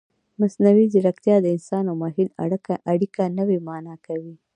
[0.41, 2.27] مصنوعي ځیرکتیا د انسان او ماشین
[2.93, 4.33] اړیکه نوې مانا کوي.